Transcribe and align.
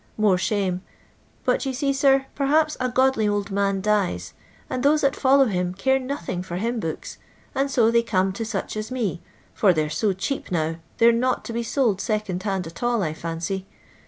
More 0.17 0.39
shame; 0.39 0.81
but 1.45 1.63
you 1.63 1.73
see, 1.73 1.93
sir, 1.93 2.25
perhaps 2.33 2.75
a 2.79 2.89
godly 2.89 3.27
old 3.27 3.51
man 3.51 3.81
dies, 3.81 4.33
and 4.67 4.81
those 4.81 5.01
that 5.01 5.15
follow 5.15 5.45
him 5.45 5.75
care 5.75 5.99
nothing 5.99 6.41
for 6.41 6.57
hvmn 6.57 6.79
books, 6.79 7.19
and 7.53 7.69
so 7.69 7.91
they 7.91 8.01
come 8.01 8.33
to 8.33 8.43
such 8.43 8.75
as 8.75 8.89
me, 8.89 9.21
for 9.53 9.73
they 9.73 9.85
're 9.85 9.89
so 9.91 10.11
cheap 10.11 10.51
now 10.51 10.77
they 10.97 11.07
're 11.07 11.11
not 11.11 11.45
to 11.45 11.53
be 11.53 11.61
sold 11.61 12.01
second 12.01 12.41
hand 12.41 12.65
at 12.65 12.81
all, 12.81 13.03
I 13.03 13.13
fancy. 13.13 13.67